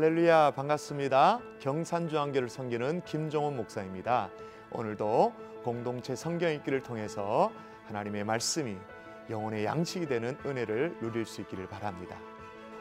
할렐루야 0.00 0.52
반갑습니다. 0.52 1.40
경산중앙교를 1.60 2.48
섬기는 2.48 3.02
김종원 3.04 3.54
목사입니다. 3.54 4.30
오늘도 4.72 5.34
공동체 5.62 6.16
성경 6.16 6.50
읽기를 6.54 6.82
통해서 6.82 7.52
하나님의 7.84 8.24
말씀이 8.24 8.78
영혼의 9.28 9.66
양식이 9.66 10.06
되는 10.06 10.38
은혜를 10.46 10.96
누릴 11.02 11.26
수 11.26 11.42
있기를 11.42 11.68
바랍니다. 11.68 12.16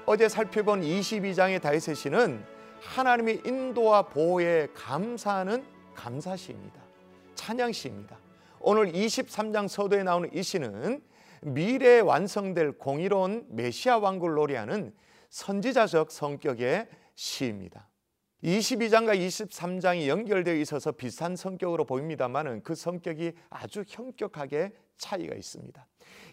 어제 0.06 0.30
살펴본 0.30 0.80
22장의 0.80 1.62
다윗의 1.62 1.96
시는 1.96 2.42
하나님의 2.80 3.42
인도와 3.44 4.04
보호에 4.04 4.70
감사하는 4.74 5.66
감사시입니다. 5.96 6.80
찬양시입니다. 7.36 8.18
오늘 8.62 8.94
23장 8.94 9.68
서도에 9.68 10.04
나오는 10.04 10.30
이 10.34 10.42
시는 10.42 11.02
미래에 11.42 12.00
완성될 12.00 12.78
공의로운 12.78 13.46
메시아 13.50 13.98
왕국을 13.98 14.36
노래하는 14.36 14.94
선지자적 15.30 16.12
성격의 16.12 16.88
시입니다. 17.20 17.90
22장과 18.46 19.20
23장이 19.20 20.08
연결되어 20.08 20.56
있어서 20.56 20.94
비슷한 20.94 21.36
성격으로 21.36 21.84
보입니다만 21.84 22.64
그 22.64 22.76
성격이 22.76 23.34
아주 23.50 23.84
현격하게 23.86 24.72
차이가 24.98 25.36
있습니다. 25.36 25.86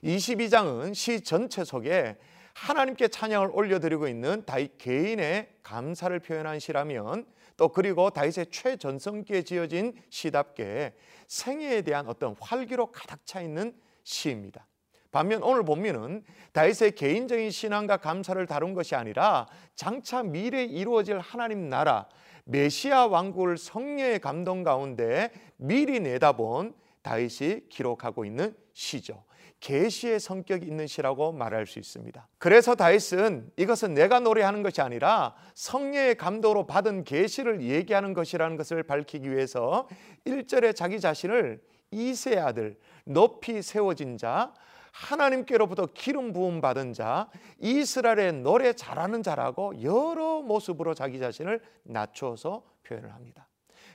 22장은 0.04 0.94
시 0.94 1.20
전체 1.22 1.64
속에 1.64 2.16
하나님께 2.54 3.08
찬양을 3.08 3.50
올려드리고 3.52 4.06
있는 4.06 4.44
다윗 4.46 4.78
개인의 4.78 5.48
감사를 5.64 6.16
표현한 6.20 6.60
시라면 6.60 7.26
또 7.56 7.68
그리고 7.68 8.10
다윗의 8.10 8.46
최전성기에 8.52 9.42
지어진 9.42 9.92
시답게 10.08 10.94
생애에 11.26 11.82
대한 11.82 12.06
어떤 12.06 12.36
활기로 12.40 12.92
가득 12.92 13.26
차 13.26 13.40
있는 13.40 13.74
시입니다. 14.04 14.68
반면 15.16 15.42
오늘 15.42 15.64
보면은 15.64 16.22
다윗의 16.52 16.92
개인적인 16.92 17.50
신앙과 17.50 17.96
감사를 17.96 18.44
다룬 18.44 18.74
것이 18.74 18.94
아니라 18.94 19.46
장차 19.74 20.22
미래에 20.22 20.64
이루어질 20.64 21.20
하나님 21.20 21.70
나라 21.70 22.06
메시아 22.44 23.06
왕국을 23.06 23.56
성령의 23.56 24.18
감동 24.18 24.62
가운데 24.62 25.30
미리 25.56 26.00
내다본 26.00 26.74
다윗이 27.00 27.70
기록하고 27.70 28.26
있는 28.26 28.54
시죠. 28.74 29.24
계시의 29.60 30.20
성격이 30.20 30.66
있는 30.66 30.86
시라고 30.86 31.32
말할 31.32 31.66
수 31.66 31.78
있습니다. 31.78 32.28
그래서 32.36 32.74
다윗은 32.74 33.52
이것은 33.56 33.94
내가 33.94 34.20
노래하는 34.20 34.62
것이 34.62 34.82
아니라 34.82 35.34
성령의 35.54 36.16
감동으로 36.16 36.66
받은 36.66 37.04
계시를 37.04 37.62
얘기하는 37.62 38.12
것이라는 38.12 38.58
것을 38.58 38.82
밝히기 38.82 39.30
위해서 39.30 39.88
1절에 40.26 40.76
자기 40.76 41.00
자신을 41.00 41.62
이세 41.90 42.36
아들 42.36 42.76
높이 43.06 43.62
세워진 43.62 44.18
자 44.18 44.52
하나님께로부터 44.96 45.86
기름 45.92 46.32
부음 46.32 46.60
받은 46.60 46.94
자, 46.94 47.28
이스라엘의 47.58 48.32
노래 48.34 48.72
잘하는 48.72 49.22
자라고 49.22 49.82
여러 49.82 50.40
모습으로 50.40 50.94
자기 50.94 51.18
자신을 51.18 51.60
낮추어서 51.84 52.62
표현을 52.84 53.12
합니다. 53.12 53.46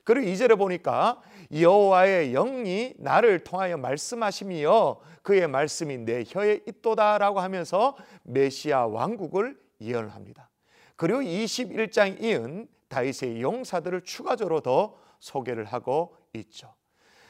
그리고 0.03 0.27
이절에 0.27 0.55
보니까 0.55 1.22
여호와의 1.53 2.31
영이 2.31 2.95
나를 2.97 3.44
통하여 3.44 3.77
말씀하심이여 3.77 4.99
그의 5.22 5.47
말씀이 5.47 5.97
내 5.99 6.23
혀에 6.27 6.61
있도다라고 6.67 7.39
하면서 7.39 7.95
메시아 8.23 8.88
왕국을 8.88 9.59
예언합니다. 9.79 10.49
그리고 10.95 11.22
21장 11.22 12.22
이은 12.22 12.68
다윗의 12.88 13.41
용사들을 13.41 14.01
추가적으로 14.01 14.62
더 14.62 14.97
소개를 15.19 15.66
하고 15.66 16.16
있죠. 16.33 16.73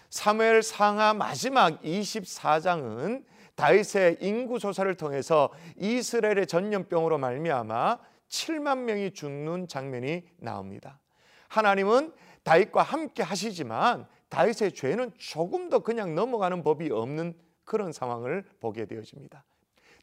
사무엘 0.09 0.62
상하 0.62 1.14
마지막 1.14 1.82
24장은 1.82 3.24
다윗의 3.56 4.18
인구 4.22 4.60
조사를 4.60 4.94
통해서 4.96 5.50
이스라엘의 5.78 6.48
전염병으로 6.48 7.18
말미암아 7.18 8.00
7만 8.30 8.80
명이 8.80 9.12
죽는 9.12 9.68
장면이 9.68 10.24
나옵니다. 10.38 11.00
하나님은 11.50 12.14
다윗과 12.44 12.82
함께 12.82 13.24
하시지만 13.24 14.08
다윗의 14.30 14.72
죄는 14.74 15.12
조금 15.18 15.70
더 15.70 15.80
그냥 15.80 16.16
넘어가는 16.16 16.64
법이 16.64 16.90
없는 16.92 17.34
그런 17.66 17.92
상황을 17.92 18.46
보게 18.60 18.86
되어집니다. 18.86 19.44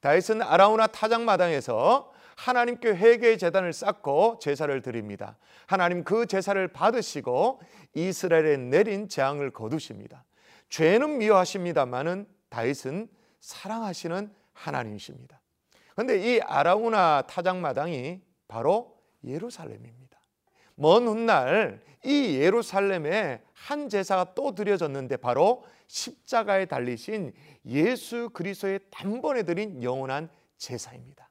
다윗은 0.01 0.43
아라우나 0.43 0.87
타작 0.87 1.23
마당에서 1.23 2.13
하나님께 2.37 2.91
회개의 2.91 3.39
재단을 3.39 3.73
쌓고 3.73 4.39
제사를 4.41 4.81
드립니다. 4.81 5.37
하나님 5.67 6.05
그 6.05 6.27
제사를 6.27 6.69
받으시고 6.69 7.61
이스라엘에 7.95 8.59
내린 8.59 9.09
재앙을 9.09 9.51
거두십니다. 9.51 10.25
죄는 10.69 11.19
미워하십니다만은 11.19 12.27
다윗은 12.49 13.09
사랑하시는 13.41 14.33
하나님이십니다. 14.53 15.41
그런데 15.95 16.37
이 16.37 16.41
아라우나 16.41 17.23
타작마당이 17.23 18.21
바로 18.47 18.99
예루살렘입니다. 19.25 20.19
먼 20.75 21.07
훗날 21.09 21.83
이 22.05 22.37
예루살렘에 22.37 23.43
한 23.53 23.89
제사가 23.89 24.35
또 24.35 24.55
드려졌는데 24.55 25.17
바로 25.17 25.65
십자가에 25.89 26.67
달리신 26.67 27.33
예수 27.67 28.31
그리스도의 28.31 28.81
단번에 28.91 29.43
드린 29.43 29.83
영원한 29.83 30.29
제사입니다. 30.57 31.29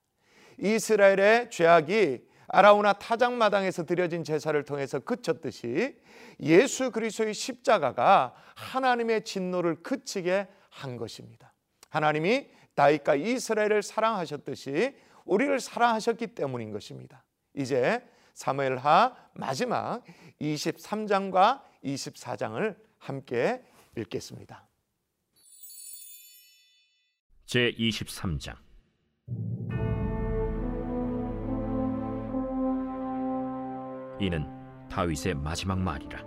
이스라엘의 0.60 1.50
죄악이 1.50 2.28
아라우나 2.48 2.94
타작마당에서 2.94 3.86
드려진 3.86 4.24
제사를 4.24 4.62
통해서 4.64 5.00
그쳤듯이 5.00 5.98
예수 6.40 6.92
그리스도의 6.92 7.34
십자가가 7.34 8.34
하나님의 8.56 9.24
진노를 9.24 9.84
그치게 9.84 10.48
한 10.70 10.98
것입니다. 10.98 11.54
하나님이 11.98 12.48
다윗과 12.76 13.16
이스라엘을 13.16 13.82
사랑하셨듯이 13.82 14.96
우리를 15.26 15.60
사랑하셨기 15.60 16.28
때문인 16.28 16.72
것입니다. 16.72 17.24
이제 17.54 18.08
사무엘하 18.34 19.16
마지막 19.34 20.04
23장과 20.40 21.62
24장을 21.84 22.78
함께 23.00 23.64
읽겠습니다. 23.98 24.68
제 27.48 27.72
23장 27.72 28.56
이는 34.20 34.88
다윗의 34.90 35.36
마지막 35.36 35.80
말이라 35.80 36.22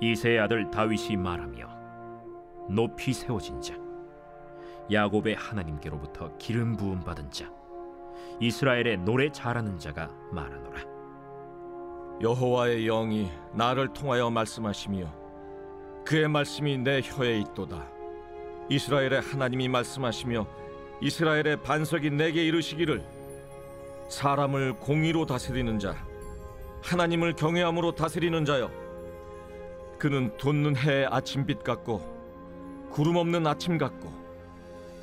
이세의 0.00 0.40
아들 0.40 0.70
다윗이 0.70 1.16
말하며 1.16 2.68
높이 2.70 3.12
세워진 3.12 3.60
자 3.60 3.87
야곱의 4.90 5.34
하나님께로부터 5.34 6.36
기름 6.38 6.76
부음 6.76 7.00
받은 7.00 7.30
자 7.30 7.50
이스라엘의 8.40 8.98
노래 8.98 9.30
잘하는 9.30 9.78
자가 9.78 10.10
말하노라. 10.32 10.80
여호와의 12.20 12.84
영이 12.84 13.30
나를 13.52 13.92
통하여 13.92 14.30
말씀하시며 14.30 15.12
그의 16.04 16.28
말씀이 16.28 16.78
내 16.78 17.00
혀에 17.02 17.38
있도다. 17.40 17.86
이스라엘의 18.70 19.20
하나님이 19.20 19.68
말씀하시며 19.68 20.46
이스라엘의 21.00 21.62
반석이 21.62 22.10
내게 22.10 22.44
이르시기를 22.44 23.04
사람을 24.08 24.74
공의로 24.74 25.26
다스리는 25.26 25.78
자 25.78 25.94
하나님을 26.82 27.34
경외함으로 27.34 27.94
다스리는 27.94 28.44
자여 28.44 28.70
그는 29.98 30.36
돋는 30.36 30.76
해의 30.76 31.06
아침빛 31.06 31.62
같고 31.62 32.00
구름 32.90 33.16
없는 33.16 33.46
아침 33.46 33.78
같고 33.78 34.17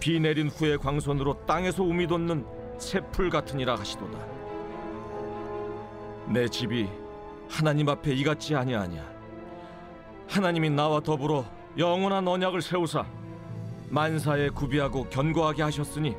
비 0.06 0.20
내린 0.20 0.50
후의 0.50 0.78
광선으로 0.78 1.48
땅에서 1.48 1.82
우미 1.82 2.06
돋는 2.06 2.46
새풀 2.78 3.32
같으니라 3.32 3.74
하시도다. 3.74 4.20
내 6.28 6.48
집이 6.48 6.88
하나님 7.50 7.90
앞에 7.90 8.14
이같지 8.14 8.56
아니하냐. 8.56 9.04
하나님이 10.30 10.70
나와 10.70 11.00
더불어 11.00 11.44
영원한 11.80 12.28
언약을 12.28 12.62
세우사 12.62 13.04
만사에 13.90 14.50
구비하고 14.50 15.10
견고하게 15.10 15.64
하셨으니 15.64 16.16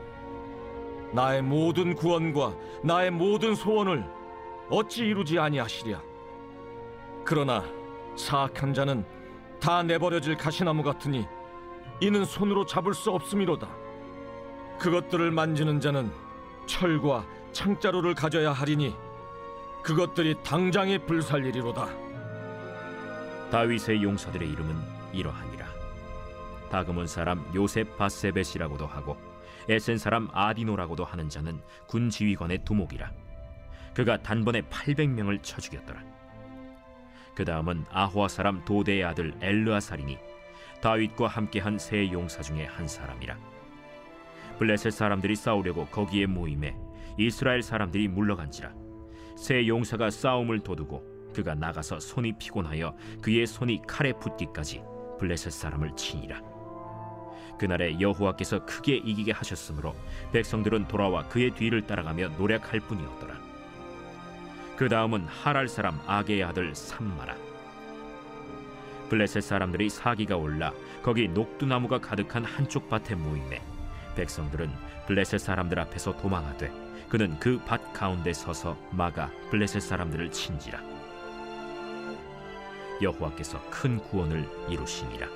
나의 1.12 1.42
모든 1.42 1.94
구원과 1.94 2.56
나의 2.82 3.12
모든 3.12 3.54
소원을 3.54 4.04
어찌 4.68 5.04
이루지 5.04 5.38
아니하시랴. 5.38 6.02
그러나 7.24 7.62
사악한 8.16 8.74
자는 8.74 9.04
다 9.60 9.84
내버려질 9.84 10.36
가시나무 10.36 10.82
같으니 10.82 11.28
이는 12.00 12.24
손으로 12.24 12.66
잡을 12.66 12.94
수 12.94 13.10
없음이로다. 13.10 13.68
그것들을 14.78 15.30
만지는 15.30 15.80
자는 15.80 16.10
철과 16.66 17.24
창자루를 17.52 18.14
가져야 18.14 18.52
하리니 18.52 18.94
그것들이 19.82 20.34
당장에 20.42 20.98
불살리리로다. 20.98 21.88
다윗의 23.50 24.02
용사들의 24.02 24.48
이름은 24.48 24.76
이러하니라 25.12 25.66
다금온 26.70 27.06
사람 27.06 27.48
요셉 27.54 27.96
바세벳이라고도 27.96 28.86
하고 28.86 29.16
에센 29.68 29.98
사람 29.98 30.28
아디노라고도 30.32 31.04
하는 31.04 31.28
자는 31.28 31.60
군 31.86 32.10
지휘관의 32.10 32.64
두목이라 32.64 33.10
그가 33.94 34.20
단번에 34.22 34.62
800명을 34.62 35.42
쳐 35.42 35.60
죽였더라 35.60 36.02
그 37.34 37.44
다음은 37.44 37.86
아호아 37.90 38.28
사람 38.28 38.64
도대의 38.64 39.04
아들 39.04 39.32
엘르아살이니 39.40 40.18
다윗과 40.80 41.28
함께한 41.28 41.78
세 41.78 42.10
용사 42.10 42.42
중에 42.42 42.64
한 42.64 42.86
사람이라. 42.86 43.36
블레셋 44.58 44.92
사람들이 44.92 45.36
싸우려고 45.36 45.86
거기에 45.86 46.26
모임에 46.26 46.76
이스라엘 47.18 47.62
사람들이 47.62 48.08
물러간지라. 48.08 48.72
새 49.36 49.66
용사가 49.66 50.10
싸움을 50.10 50.60
도두고 50.60 51.32
그가 51.34 51.54
나가서 51.54 52.00
손이 52.00 52.38
피곤하여 52.38 52.96
그의 53.20 53.46
손이 53.46 53.82
칼에 53.86 54.12
붙기까지 54.12 54.82
블레셋 55.18 55.52
사람을 55.52 55.94
치니라. 55.96 56.40
그날에 57.58 57.98
여호와께서 58.00 58.64
크게 58.66 58.96
이기게 58.96 59.32
하셨으므로 59.32 59.94
백성들은 60.32 60.88
돌아와 60.88 61.26
그의 61.28 61.52
뒤를 61.52 61.86
따라가며 61.86 62.28
노력할 62.38 62.80
뿐이었더라. 62.80 63.34
그 64.76 64.88
다음은 64.88 65.26
하랄 65.26 65.68
사람 65.68 66.00
아게의 66.06 66.44
아들 66.44 66.74
삼마라 66.74 67.34
블레셋 69.08 69.42
사람들이 69.42 69.88
사기가 69.88 70.36
올라 70.36 70.72
거기 71.02 71.28
녹두나무가 71.28 71.98
가득한 72.00 72.44
한쪽 72.44 72.88
밭에 72.88 73.14
모임에 73.14 73.62
백성들은 74.16 74.70
블레셋 75.06 75.40
사람들 75.40 75.78
앞에서 75.78 76.16
도망하되 76.16 76.72
그는 77.08 77.38
그 77.38 77.60
밭 77.64 77.92
가운데 77.92 78.32
서서 78.32 78.76
막아 78.90 79.30
블레셋 79.50 79.80
사람들을 79.80 80.30
친지라. 80.32 80.80
여호와께서 83.00 83.62
큰 83.70 83.98
구원을 83.98 84.48
이루시니라. 84.68 85.28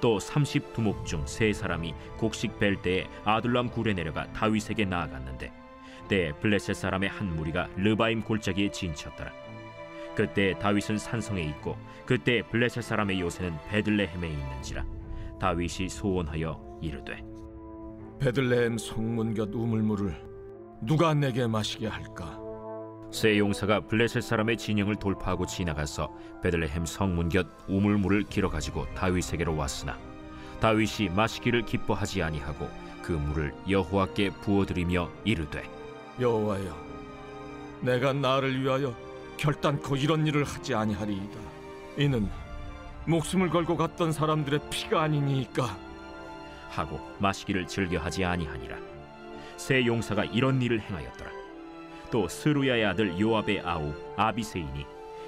또 0.00 0.18
삼십 0.18 0.72
두목 0.72 1.06
중 1.06 1.24
세 1.26 1.52
사람이 1.52 1.94
곡식 2.18 2.58
벨 2.58 2.82
때에 2.82 3.06
아둘람 3.24 3.70
굴에 3.70 3.94
내려가 3.94 4.30
다윗에게 4.32 4.84
나아갔는데 4.84 5.52
때에 6.08 6.32
블레셋 6.32 6.74
사람의 6.74 7.08
한 7.10 7.34
무리가 7.36 7.68
르바임 7.76 8.22
골짜기에 8.22 8.70
진쳤더라 8.70 9.32
그때 10.16 10.58
다윗은 10.58 10.98
산성에 10.98 11.42
있고 11.42 11.76
그때 12.06 12.42
블레셋 12.50 12.82
사람의 12.82 13.20
요새는 13.20 13.56
베들레헴에 13.68 14.28
있는지라 14.28 14.84
다윗이 15.38 15.88
소원하여 15.88 16.78
이르되 16.80 17.22
베들레헴 18.18 18.78
성문 18.78 19.34
곁 19.34 19.50
우물물을 19.54 20.26
누가 20.82 21.14
내게 21.14 21.46
마시게 21.46 21.86
할까? 21.86 22.40
세 23.12 23.38
용사가 23.38 23.86
블레셋 23.86 24.22
사람의 24.22 24.56
진영을 24.56 24.96
돌파하고 24.96 25.46
지나가서 25.46 26.12
베들레헴 26.42 26.86
성문 26.86 27.28
곁 27.28 27.46
우물물을 27.68 28.24
길어 28.24 28.48
가지고 28.48 28.86
다윗에게로 28.94 29.54
왔으나 29.54 29.98
다윗이 30.60 31.10
마시기를 31.14 31.62
기뻐하지 31.62 32.22
아니하고 32.22 32.68
그 33.02 33.12
물을 33.12 33.54
여호와께 33.68 34.30
부어드리며 34.30 35.10
이르되 35.24 35.62
여호와여, 36.18 36.74
내가 37.82 38.14
나를 38.14 38.62
위하여 38.62 39.05
결단코 39.36 39.96
이런 39.96 40.26
일을 40.26 40.44
하지 40.44 40.74
아니하리이다. 40.74 41.38
이는 41.98 42.28
목숨을 43.06 43.50
걸고 43.50 43.76
갔던 43.76 44.12
사람들의 44.12 44.60
피가 44.70 45.02
아니니까. 45.02 45.76
하고 46.70 47.00
마시기를 47.20 47.66
즐겨하지 47.66 48.24
아니하니라 48.24 48.76
세 49.56 49.86
용사가 49.86 50.24
이런 50.26 50.60
일을 50.60 50.78
행하였더라 50.80 51.30
또 52.10 52.28
스루야의 52.28 52.84
아들 52.84 53.18
요압의 53.18 53.62
아우 53.64 53.94
아비세이니 54.16 54.84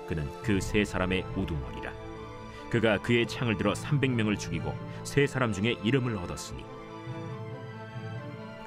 그는 0.06 0.30
그 0.42 0.60
세 0.60 0.84
사람의 0.84 1.24
우두머리라 1.36 1.90
그가 2.70 2.98
그의 2.98 3.26
창을 3.26 3.56
들어 3.56 3.72
300명을 3.72 4.38
죽이고 4.38 4.74
세 5.04 5.26
사람 5.26 5.52
중에 5.52 5.76
이름을 5.82 6.16
얻었으니 6.18 6.62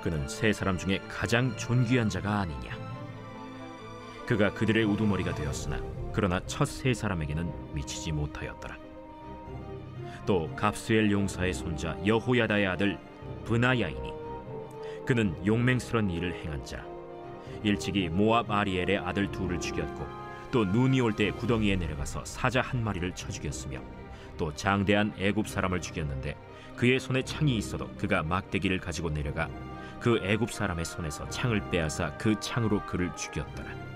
그는 0.02 0.28
세 0.28 0.52
사람 0.52 0.76
중에 0.78 0.98
가장 1.08 1.56
존귀한 1.58 2.10
자가 2.10 2.40
아니냐 2.40 2.91
그가 4.32 4.54
그들의 4.54 4.86
우두머리가 4.86 5.36
되었으나 5.36 5.78
그러나 6.14 6.40
첫 6.46 6.66
세 6.66 6.94
사람에게는 6.94 7.74
미치지 7.74 8.14
못하였더라. 8.14 8.78
또 10.26 10.50
갑스엘 10.56 11.12
용사의 11.12 11.54
손자 11.54 11.98
여호야다의 12.06 12.66
아들 12.66 12.98
브나야이니 13.44 14.14
그는 15.06 15.36
용맹스런 15.46 16.10
일을 16.10 16.34
행한 16.36 16.64
자. 16.64 16.86
일찍이 17.62 18.08
모압 18.08 18.50
아리엘의 18.50 19.00
아들 19.00 19.30
둘을 19.32 19.60
죽였고 19.60 20.08
또 20.50 20.64
눈이 20.64 21.02
올 21.02 21.12
때 21.12 21.32
구덩이에 21.32 21.76
내려가서 21.76 22.24
사자 22.24 22.62
한 22.62 22.82
마리를 22.82 23.14
쳐 23.14 23.28
죽였으며 23.28 23.82
또 24.38 24.54
장대한 24.56 25.14
애굽 25.20 25.50
사람을 25.50 25.82
죽였는데 25.82 26.38
그의 26.78 27.02
손에 27.02 27.22
창이 27.24 27.58
있어도 27.58 27.90
그가 27.98 28.24
막대기를 28.24 28.80
가지고 28.80 29.10
내려가 29.10 29.50
그 30.00 30.22
애굽 30.24 30.54
사람의 30.54 30.86
손에서 30.86 31.28
창을 31.28 31.70
빼앗아 31.70 32.16
그 32.18 32.40
창으로 32.40 32.86
그를 32.86 33.14
죽였더라 33.18 33.92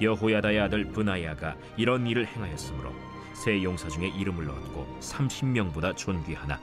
여호야다의 0.00 0.60
아들 0.60 0.84
브나야가 0.84 1.56
이런 1.76 2.06
일을 2.06 2.26
행하였으므로 2.26 2.92
세 3.34 3.62
용사 3.62 3.88
중에 3.88 4.08
이름을 4.08 4.48
얻고 4.48 4.98
30명보다 5.00 5.96
존귀하나 5.96 6.60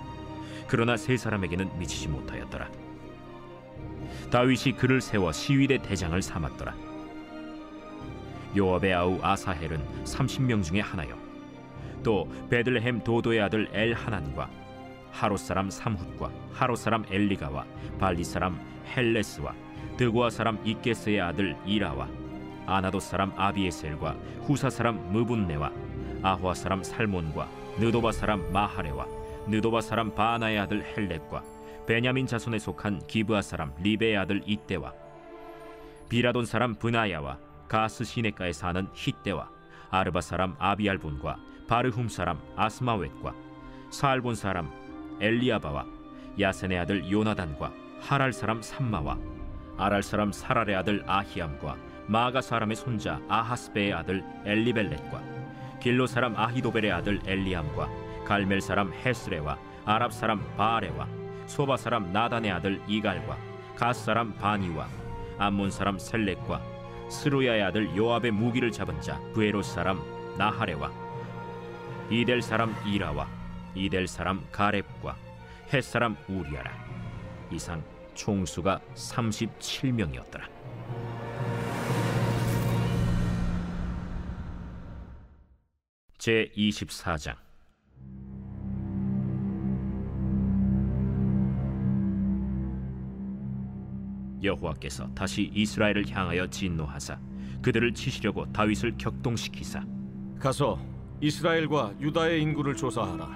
그러나 0.68 0.98
세 0.98 1.16
사람에게는 1.16 1.78
미치지 1.78 2.08
못하였더라. 2.08 2.70
다윗이 4.32 4.76
그를 4.78 5.02
세워 5.02 5.32
시위대 5.32 5.78
대장을 5.82 6.20
삼았더라. 6.22 6.76
요압의 8.58 8.94
아우 8.94 9.20
아사헬은 9.22 10.04
30명 10.06 10.64
중에 10.64 10.80
하나요. 10.80 11.18
또 12.04 12.30
베들레헴 12.50 13.04
도도의 13.04 13.42
아들 13.42 13.70
엘 13.74 13.94
하난과 13.94 14.50
하롯 15.12 15.40
사람 15.40 15.70
삼훗과 15.70 16.32
하롯 16.54 16.78
사람 16.78 17.06
엘리가와 17.10 17.66
발리 18.00 18.24
사람 18.24 18.60
헬레스와 18.96 19.54
드고아 19.98 20.30
사람 20.30 20.60
이게스의 20.66 21.22
아들 21.22 21.56
이라와 21.66 22.08
아나도 22.66 23.00
사람 23.00 23.32
아비에셀과 23.36 24.16
후사 24.42 24.70
사람 24.70 25.12
무분네와 25.12 25.72
아호아 26.24 26.54
사람 26.54 26.84
살몬과 26.84 27.48
느도바 27.78 28.12
사람 28.12 28.52
마하레와 28.52 29.06
느도바 29.48 29.82
사람 29.82 30.14
바나의 30.14 30.60
아들 30.60 30.84
헬렉과 30.84 31.44
베냐민 31.86 32.26
자손에 32.26 32.58
속한 32.58 33.06
기브아 33.08 33.42
사람 33.42 33.74
리베의 33.80 34.18
아들 34.18 34.42
이때와 34.46 34.94
비라돈 36.10 36.46
사람 36.46 36.76
브나야와 36.76 37.38
가스 37.68 38.04
시네가에 38.04 38.54
사는 38.54 38.88
히때와 38.94 39.50
아르바 39.92 40.22
사람 40.22 40.56
아비알본과 40.60 41.38
바르훔 41.68 42.10
사람 42.10 42.40
아스마웻과 42.56 43.34
사알본 43.90 44.36
사람 44.36 44.72
엘리아바와 45.20 45.86
야센의 46.40 46.80
아들 46.80 47.10
요나단과 47.10 47.72
하랄 48.02 48.34
사람 48.34 48.62
삼마와 48.62 49.18
아랄 49.78 50.04
사람 50.04 50.32
사랄의 50.32 50.76
아들 50.76 51.04
아히암과 51.08 51.78
마가 52.08 52.42
사람의 52.42 52.76
손자 52.76 53.20
아하스베의 53.28 53.94
아들 53.94 54.24
엘리벨렛과 54.46 55.22
길로 55.80 56.08
사람 56.08 56.36
아히도벨의 56.36 56.92
아들 56.92 57.20
엘리암과 57.26 58.26
갈멜 58.26 58.60
사람 58.60 58.94
헤스레와 58.94 59.58
아랍 59.86 60.14
사람 60.14 60.44
바아레와 60.56 61.08
소바 61.48 61.78
사람 61.78 62.12
나단의 62.12 62.52
아들 62.52 62.82
이갈과 62.88 63.38
가스 63.76 64.06
사람 64.06 64.34
바니와 64.36 64.88
암몬 65.38 65.72
사람 65.72 66.00
셀렉과 66.00 66.62
스루야의 67.10 67.64
아들 67.64 67.96
요압의 67.96 68.32
무기를 68.32 68.72
잡은 68.72 69.00
자 69.02 69.20
부에로 69.34 69.62
사람 69.62 70.00
나하레와 70.38 70.92
이델 72.10 72.42
사람 72.42 72.76
이라와 72.86 73.28
이델 73.76 74.08
사람 74.08 74.44
가렙과 74.52 75.16
헷 75.74 75.84
사람 75.84 76.16
우리아라 76.28 76.72
이상 77.52 77.84
총수가 78.16 78.80
37명이었더라. 78.96 80.44
제 86.26 86.50
24장 86.58 87.36
여호와께서 94.42 95.08
다시 95.14 95.52
이스라엘을 95.54 96.10
향하여 96.10 96.48
진노하사 96.48 97.20
그들을 97.62 97.94
치시려고 97.94 98.52
다윗을 98.52 98.96
격동시키사 98.98 99.86
가서 100.40 100.80
이스라엘과 101.22 101.94
유다의 102.02 102.42
인구를 102.42 102.76
조사하라. 102.76 103.30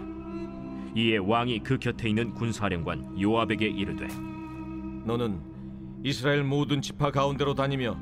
이에 0.96 1.18
왕이 1.18 1.60
그 1.60 1.78
곁에 1.78 2.10
있는 2.10 2.34
군사령관 2.34 3.22
요압에게 3.22 3.68
이르되 3.68 4.08
너는 5.06 5.40
이스라엘 6.04 6.44
모든 6.44 6.82
지파 6.82 7.12
가운데로 7.12 7.54
다니며 7.54 7.96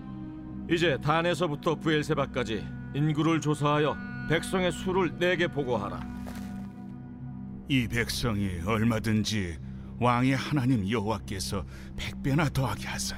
이제 0.71 0.97
단에서부터 1.01 1.75
부엘세바까지 1.75 2.65
인구를 2.95 3.41
조사하여 3.41 4.06
백성의 4.29 4.71
수를 4.71 5.17
내게 5.17 5.47
보고하라. 5.47 6.17
이 7.69 7.87
백성이 7.87 8.59
얼마든지 8.65 9.57
왕의 9.99 10.35
하나님 10.35 10.89
여호와께서 10.89 11.65
백배나 11.95 12.49
더하게 12.49 12.87
하사 12.87 13.15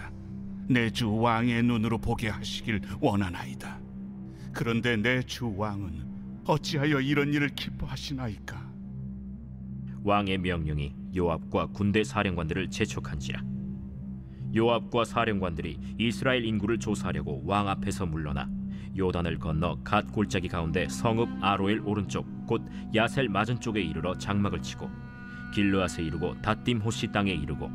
내 0.68 0.90
주 0.92 1.12
왕의 1.12 1.64
눈으로 1.64 1.98
보게 1.98 2.30
하시길 2.30 2.82
원하나이다. 3.02 3.80
그런데 4.54 4.98
내 4.98 5.22
주 5.24 5.52
왕은 5.56 6.08
어찌하여 6.46 7.02
이런 7.02 7.34
일을 7.34 7.50
기뻐하시나이까? 7.50 8.70
왕의 10.04 10.38
명령이 10.40 10.96
요압과 11.16 11.68
군대 11.68 12.04
사령관들을 12.04 12.70
재촉한지라 12.70 13.44
요압과 14.56 15.06
사령관들이 15.06 15.78
이스라엘 16.00 16.46
인구를 16.46 16.80
조사하려고 16.80 17.44
왕 17.46 17.68
앞에서 17.68 18.06
물러나 18.06 18.50
요단을 18.98 19.40
건너 19.40 19.78
갓 19.84 20.12
골짜기 20.12 20.48
가운데 20.48 20.88
성읍 20.88 21.30
아로엘 21.42 21.82
오른쪽 21.86 22.26
곧 22.48 22.62
야셀 22.94 23.30
맞은 23.30 23.60
쪽에 23.60 23.82
이르러 23.82 24.18
장막을 24.18 24.62
치고 24.62 24.90
길르앗에 25.54 26.04
이르고 26.04 26.42
다딤 26.42 26.82
호시 26.82 27.12
땅에 27.12 27.32
이르고 27.32 27.70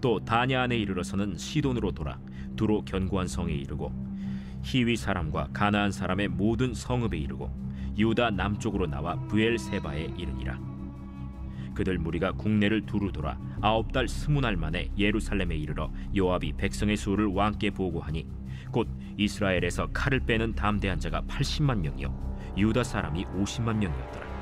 또 0.00 0.18
다냐 0.24 0.62
안에 0.62 0.76
이르러서는 0.76 1.36
시돈으로 1.36 1.92
돌아 1.92 2.18
두로 2.56 2.84
견고한 2.84 3.28
성에 3.28 3.52
이르고 3.52 3.92
히위 4.62 4.96
사람과 4.96 5.48
가나안 5.52 5.92
사람의 5.92 6.28
모든 6.28 6.74
성읍에 6.74 7.16
이르고 7.16 7.50
유다 7.98 8.30
남쪽으로 8.30 8.86
나와 8.86 9.18
브엘세바에 9.28 10.14
이르니라. 10.16 10.58
그들 11.74 11.98
무리가 11.98 12.32
국내를 12.32 12.84
두루 12.86 13.12
돌아 13.12 13.38
아홉 13.60 13.92
달 13.92 14.06
스무 14.06 14.40
날 14.40 14.56
만에 14.56 14.90
예루살렘에 14.96 15.56
이르러 15.56 15.90
요압이 16.14 16.54
백성의 16.54 16.96
수를 16.96 17.26
왕께 17.26 17.70
보고하니 17.70 18.26
곧 18.72 18.88
이스라엘에서 19.16 19.88
칼을 19.92 20.20
빼는 20.20 20.54
담대한 20.54 20.98
자가 20.98 21.22
80만 21.22 21.78
명이요 21.78 22.54
유다 22.56 22.82
사람이 22.82 23.26
50만 23.26 23.76
명이었더라 23.76 24.32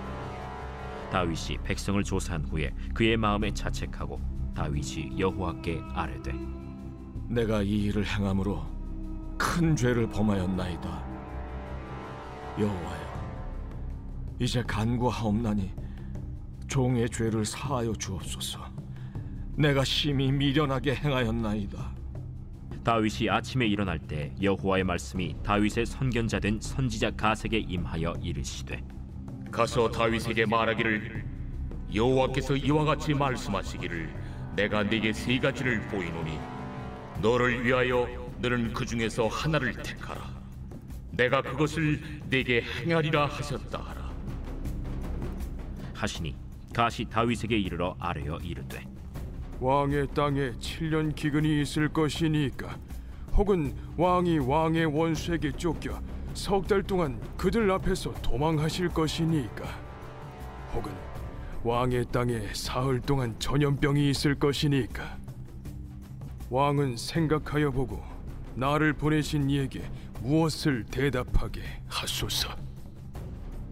다윗이 1.11 1.59
백성을 1.65 2.03
조사한 2.03 2.45
후에 2.45 2.73
그의 2.95 3.17
마음에 3.17 3.53
자책하고 3.53 4.21
다윗이 4.55 5.19
여호와께 5.19 5.81
아뢰되 5.93 6.33
내가 7.29 7.63
이 7.63 7.85
일을 7.85 8.05
행함으로 8.07 8.61
큰 9.39 9.75
죄를 9.75 10.09
범하였나이다. 10.11 11.07
여호와여, 12.59 13.31
이제 14.41 14.63
간구하옵나니 14.67 15.73
종의 16.67 17.09
죄를 17.09 17.45
사하여 17.45 17.93
주옵소서. 17.95 18.61
내가 19.57 19.85
심히 19.85 20.31
미련하게 20.33 20.97
행하였나이다. 20.97 22.00
다윗이 22.85 23.29
아침에 23.29 23.67
일어날 23.67 23.99
때 23.99 24.33
여호와의 24.41 24.85
말씀이 24.85 25.37
다윗의 25.43 25.87
선견자 25.87 26.41
된 26.41 26.61
선지자 26.61 27.11
가세게 27.13 27.59
임하여 27.59 28.15
이르시되 28.23 28.83
가서 29.51 29.91
다윗에게 29.91 30.47
말하기를 30.47 31.25
여호와께서 31.95 32.57
이와 32.57 32.85
같이 32.85 33.13
말씀하시기를 33.15 34.09
내가 34.57 34.83
네게 34.83 35.13
세 35.13 35.39
가지를 35.39 35.81
보이노니 35.89 36.39
너를 37.21 37.65
위하여 37.65 38.09
너는 38.41 38.73
그 38.73 38.87
중에서 38.87 39.27
하나를 39.27 39.75
택하라. 39.83 40.31
내가 41.11 41.43
그것을 41.43 42.01
네게 42.31 42.63
행하리라 42.63 43.27
하셨다 43.27 43.79
하라. 43.79 44.11
하시니 45.95 46.35
가시 46.75 47.05
다윗에게 47.05 47.59
이르러 47.59 47.95
아뢰어 47.99 48.39
이르되 48.39 48.90
왕의 49.61 50.09
땅에 50.15 50.53
7년 50.53 51.15
기근이 51.15 51.61
있을 51.63 51.89
것이니까 51.91 52.79
혹은 53.35 53.75
왕이 53.97 54.39
왕의 54.39 54.87
원수에게 54.87 55.53
쫓겨 55.53 56.01
석 56.35 56.67
달 56.67 56.83
동안 56.83 57.21
그들 57.37 57.71
앞에서 57.71 58.13
도망하실 58.23 58.89
것이니까 58.89 59.65
혹은 60.73 60.93
왕의 61.63 62.07
땅에 62.11 62.41
사흘 62.55 63.01
동안 63.01 63.35
전염병이 63.39 64.09
있을 64.11 64.35
것이니까 64.37 65.19
왕은 66.49 66.97
생각하여 66.97 67.71
보고 67.71 68.03
나를 68.55 68.93
보내신 68.95 69.51
이에게 69.51 69.83
무엇을 70.23 70.85
대답하게 70.85 71.63
하소서 71.89 72.49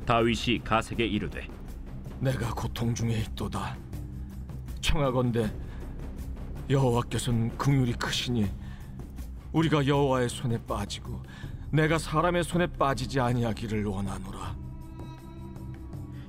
다윗이 0.04 0.60
가세게 0.64 1.06
이르되 1.06 1.46
내가 2.20 2.52
고통 2.54 2.94
중에 2.94 3.20
있도다. 3.20 3.76
청하건대 4.80 5.50
여호와께서는 6.70 7.56
긍휼이 7.56 7.94
크시니 7.94 8.50
우리가 9.52 9.86
여호와의 9.86 10.28
손에 10.28 10.58
빠지고 10.66 11.22
내가 11.70 11.98
사람의 11.98 12.44
손에 12.44 12.66
빠지지 12.66 13.20
아니하기를 13.20 13.84
원하노라. 13.84 14.56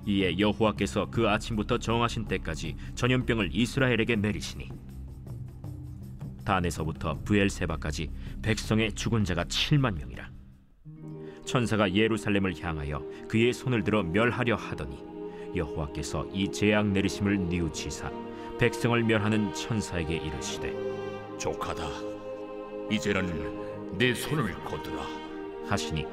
이에 0.06 0.40
여호와께서 0.40 1.10
그 1.12 1.30
아침부터 1.30 1.78
정하신 1.78 2.26
때까지 2.26 2.76
전염병을 2.96 3.50
이스라엘에게 3.54 4.16
내리시니 4.16 4.70
단에서부터 6.46 7.20
부엘세바까지 7.26 8.10
백성의 8.42 8.94
죽은 8.94 9.24
자가 9.24 9.44
7만 9.44 9.96
명이라 10.00 10.32
천사가 11.46 11.94
예루살렘을 11.94 12.60
향하여 12.60 13.06
그의 13.28 13.54
손을 13.54 13.84
들어 13.84 14.02
멸하려 14.02 14.56
하더니 14.56 14.98
여호와께서 15.56 16.28
이 16.34 16.52
재앙 16.52 16.92
내리심을 16.94 17.50
뉘우치사 17.50 18.29
백성을 18.60 19.02
멸하는 19.04 19.54
천사에게 19.54 20.18
이르시되 20.18 20.74
족하다 21.38 21.88
이제는 22.92 23.98
내 23.98 24.14
손을 24.14 24.54
거두라 24.66 25.02
하시니 25.68 26.06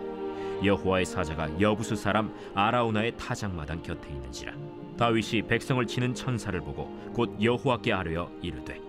여호와의 0.64 1.04
사자가 1.04 1.60
여부수 1.60 1.96
사람 1.96 2.32
아라우나의 2.54 3.16
타작마당 3.16 3.82
곁에 3.82 4.08
있는지라 4.08 4.52
다윗이 4.96 5.42
백성을 5.42 5.84
치는 5.84 6.14
천사를 6.14 6.58
보고 6.60 6.86
곧 7.12 7.36
여호와께 7.42 7.92
아뢰어 7.92 8.30
이르되 8.40 8.80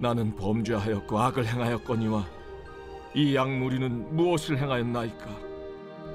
나는 0.00 0.34
범죄하였고 0.34 1.18
악을 1.18 1.46
행하였거니와 1.46 2.26
이 3.14 3.34
양무리는 3.34 4.14
무엇을 4.14 4.58
행하였나이까? 4.58 5.26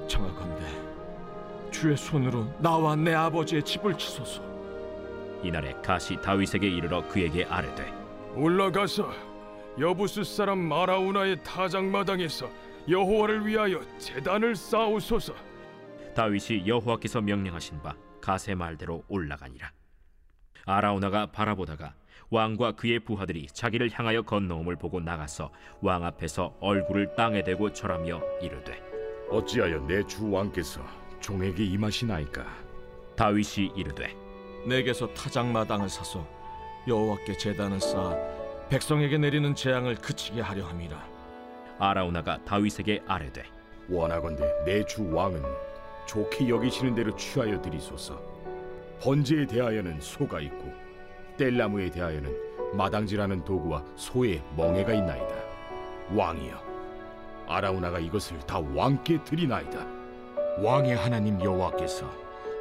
청하건대 0.06 0.64
주의 1.70 1.96
손으로 1.96 2.46
나와 2.60 2.94
내 2.94 3.12
아버지의 3.12 3.62
집을 3.62 3.98
치소서. 3.98 4.53
이날에 5.44 5.74
가시 5.82 6.16
다윗에게 6.20 6.66
이르러 6.68 7.06
그에게 7.08 7.44
아뢰되 7.44 7.92
올라가서 8.34 9.12
여부스 9.78 10.24
사람 10.24 10.58
마라우나의 10.58 11.42
타작 11.42 11.84
마당에서 11.84 12.48
여호와를 12.88 13.46
위하여 13.46 13.80
제단을 13.98 14.56
쌓으소서 14.56 15.34
다윗이 16.14 16.66
여호와께서 16.66 17.20
명령하신 17.20 17.82
바 17.82 17.94
가세 18.20 18.54
말대로 18.54 19.04
올라가니라 19.08 19.70
아라우나가 20.66 21.26
바라보다가 21.26 21.94
왕과 22.30 22.72
그의 22.72 23.00
부하들이 23.00 23.46
자기를 23.48 23.90
향하여 23.92 24.22
건너옴을 24.22 24.76
보고 24.76 24.98
나가서 25.00 25.50
왕 25.82 26.04
앞에서 26.04 26.56
얼굴을 26.60 27.14
땅에 27.16 27.42
대고 27.44 27.72
절하며 27.72 28.20
이르되 28.40 28.82
어찌하여 29.30 29.86
내 29.86 30.02
주 30.04 30.30
왕께서 30.30 30.80
종에게 31.20 31.64
임하시나이까? 31.64 32.44
다윗이 33.16 33.72
이르되 33.76 34.14
내게서 34.66 35.12
타작마당을 35.14 35.88
사서 35.88 36.26
여호와께 36.88 37.36
제단을 37.36 37.80
쌓아 37.80 38.16
백성에게 38.68 39.18
내리는 39.18 39.54
재앙을 39.54 39.96
그치게 39.96 40.40
하려 40.40 40.66
함이라. 40.66 41.14
아라우나가 41.78 42.42
다윗에게 42.44 43.02
아뢰되 43.06 43.44
원하건대 43.90 44.64
내 44.64 44.84
주 44.84 45.06
왕은 45.14 45.42
좋게 46.06 46.48
여기시는 46.48 46.94
대로 46.94 47.14
취하여 47.16 47.60
드리소서. 47.60 48.20
번제에 49.00 49.46
대하여는 49.46 50.00
소가 50.00 50.40
있고 50.40 50.72
뗄나무에 51.36 51.90
대하여는 51.90 52.34
마당질하는 52.74 53.44
도구와 53.44 53.84
소의 53.96 54.42
멍에가 54.56 54.92
있나이다. 54.94 55.34
왕이여, 56.14 56.62
아라우나가 57.46 57.98
이것을 57.98 58.38
다 58.40 58.60
왕께 58.74 59.22
드리나이다. 59.24 59.86
왕의 60.58 60.96
하나님 60.96 61.42
여호와께서 61.42 62.10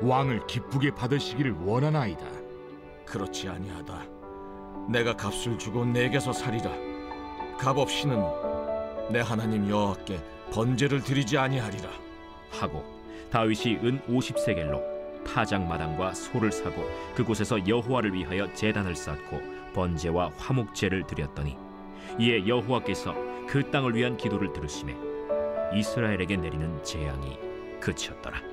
왕을 0.01 0.47
기쁘게 0.47 0.95
받으시기를 0.95 1.51
원하나이다. 1.63 2.25
그렇지 3.05 3.49
아니하다. 3.49 4.05
내가 4.89 5.15
값을 5.15 5.57
주고 5.57 5.85
내게서 5.85 6.33
살이라. 6.33 6.71
값 7.57 7.77
없이는 7.77 8.21
내 9.11 9.19
하나님 9.19 9.69
여호와께 9.69 10.19
번제를 10.51 11.03
드리지 11.03 11.37
아니하리라. 11.37 11.89
하고 12.51 12.83
다윗이 13.31 13.77
은 13.83 14.01
50세겔로 14.07 14.93
타작마당과 15.25 16.13
소를 16.13 16.51
사고 16.51 16.83
그곳에서 17.15 17.67
여호와를 17.67 18.13
위하여 18.13 18.51
제단을 18.53 18.95
쌓고 18.95 19.41
번제와 19.73 20.31
화목제를 20.37 21.07
드렸더니 21.07 21.57
이에 22.19 22.47
여호와께서 22.47 23.15
그 23.47 23.71
땅을 23.71 23.95
위한 23.95 24.17
기도를 24.17 24.53
들으심에 24.53 24.95
이스라엘에게 25.75 26.37
내리는 26.37 26.83
재앙이 26.83 27.37
그쳤더라. 27.79 28.52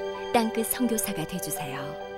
땅끝 0.33 0.67
성교사가 0.67 1.25
되주세요. 1.27 2.10